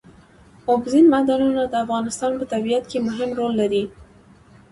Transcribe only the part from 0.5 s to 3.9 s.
اوبزین معدنونه د افغانستان په طبیعت کې مهم رول لري.